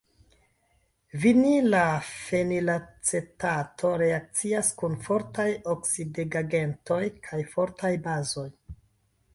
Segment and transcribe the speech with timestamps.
[1.25, 8.51] Vinila fenilacetato reakcias kun fortaj oksidigagentoj kaj fortaj bazoj.